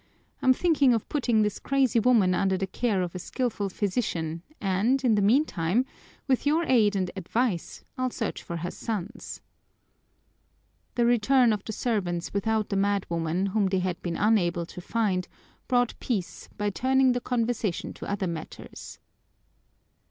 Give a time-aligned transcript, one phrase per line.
[0.41, 5.03] I'm thinking of putting this crazy woman under the care of a skilful physician and,
[5.03, 5.85] in the meantime,
[6.27, 9.41] with your aid and advice, I'll search for her sons."
[10.95, 15.27] The return of the servants without the madwoman, whom they had been unable to find,
[15.67, 18.97] brought peace by turning the conversation to other matters.